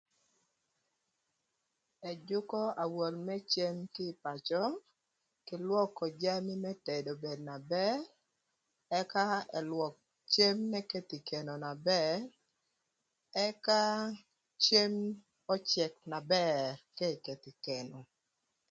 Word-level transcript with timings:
Ëjükö 2.09 2.61
awol 2.83 3.13
më 3.27 3.35
cem 3.51 3.77
kï 3.93 4.05
ï 4.11 4.17
pacö 4.23 4.63
kï 5.45 5.55
lwökö 5.65 6.03
jami 6.21 6.53
më 6.63 6.71
tedo 6.87 7.11
obed 7.15 7.39
na 7.49 7.57
bër 7.71 7.99
ëka 8.99 9.23
ëlwök 9.59 9.95
cem 10.33 10.57
n' 10.71 10.77
ëkëthö 10.81 11.15
ï 11.19 11.25
keno 11.29 11.53
na 11.65 11.73
bër 11.89 12.19
ëka 13.47 13.81
cem 14.65 14.93
öcëk 15.55 15.93
na 16.11 16.19
bër 16.33 16.69
k'eketho 16.97 17.49
ï 17.53 17.59
keno 17.65 17.99